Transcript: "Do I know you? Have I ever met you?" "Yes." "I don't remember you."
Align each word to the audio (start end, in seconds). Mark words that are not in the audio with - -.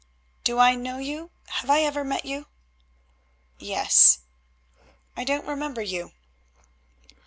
"Do 0.43 0.57
I 0.57 0.73
know 0.73 0.97
you? 0.97 1.29
Have 1.45 1.69
I 1.69 1.81
ever 1.81 2.03
met 2.03 2.25
you?" 2.25 2.47
"Yes." 3.59 4.17
"I 5.15 5.23
don't 5.23 5.45
remember 5.45 5.83
you." 5.83 6.11